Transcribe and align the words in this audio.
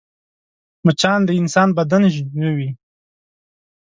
مچان 0.85 1.19
د 1.25 1.29
انسان 1.41 1.69
بدن 1.77 2.03
ژوي 2.15 2.69